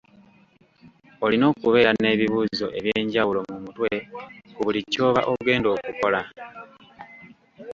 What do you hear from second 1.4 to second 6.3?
okubeera n'ebibuuzo eby'enjawulo mu mutwe ku buli ky'oba ogenda okukola.